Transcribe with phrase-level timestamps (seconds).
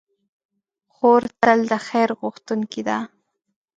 [0.93, 2.97] خور تل د خیر غوښتونکې ده.